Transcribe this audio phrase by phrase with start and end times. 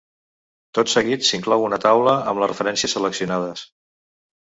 [0.77, 3.71] Tot seguit s'inclou una taula amb les referències seleccionades.